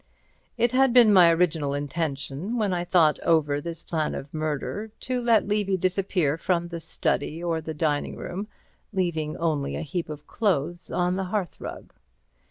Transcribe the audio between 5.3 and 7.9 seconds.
Levy disappear from the study or the